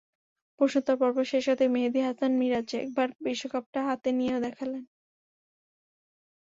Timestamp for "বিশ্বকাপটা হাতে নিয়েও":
3.25-4.43